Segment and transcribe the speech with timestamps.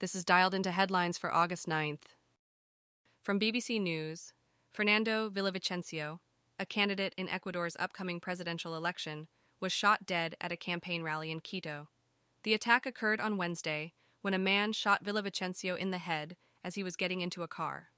[0.00, 2.16] This is dialed into headlines for August 9th.
[3.22, 4.32] From BBC News,
[4.72, 6.18] Fernando Villavicencio,
[6.58, 9.28] a candidate in Ecuador's upcoming presidential election,
[9.60, 11.88] was shot dead at a campaign rally in Quito.
[12.42, 16.82] The attack occurred on Wednesday when a man shot Villavicencio in the head as he
[16.82, 17.90] was getting into a car.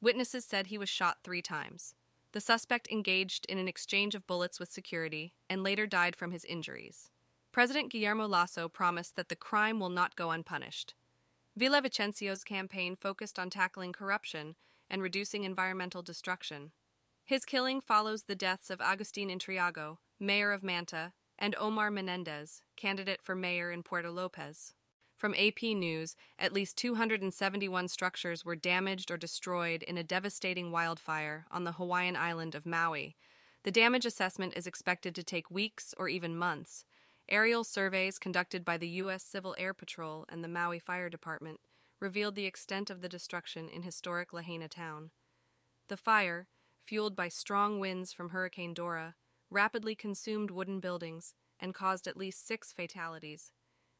[0.00, 1.94] Witnesses said he was shot three times.
[2.32, 6.44] The suspect engaged in an exchange of bullets with security and later died from his
[6.44, 7.10] injuries.
[7.52, 10.94] President Guillermo Lasso promised that the crime will not go unpunished.
[11.56, 14.56] Villavicencio's campaign focused on tackling corruption
[14.90, 16.72] and reducing environmental destruction.
[17.24, 23.20] His killing follows the deaths of Agustin Intriago, mayor of Manta, and Omar Menendez, candidate
[23.22, 24.74] for mayor in Puerto Lopez.
[25.16, 31.46] From AP News, at least 271 structures were damaged or destroyed in a devastating wildfire
[31.50, 33.16] on the Hawaiian island of Maui.
[33.62, 36.84] The damage assessment is expected to take weeks or even months.
[37.28, 39.22] Aerial surveys conducted by the U.S.
[39.22, 41.60] Civil Air Patrol and the Maui Fire Department
[41.98, 45.10] revealed the extent of the destruction in historic Lahaina town.
[45.88, 46.48] The fire,
[46.86, 49.14] fueled by strong winds from Hurricane Dora,
[49.50, 53.52] rapidly consumed wooden buildings and caused at least six fatalities.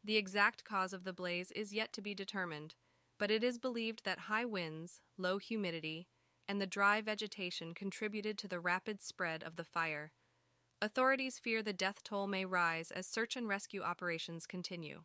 [0.03, 2.75] The exact cause of the blaze is yet to be determined,
[3.19, 6.09] but it is believed that high winds, low humidity,
[6.47, 10.13] and the dry vegetation contributed to the rapid spread of the fire.
[10.83, 15.03] Authorities fear the death toll may rise as search and rescue operations continue.